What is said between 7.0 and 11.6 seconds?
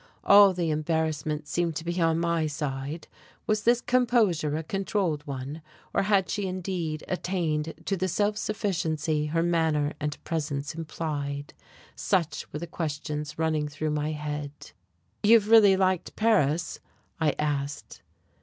attained to the self sufficiency her manner and presence implied?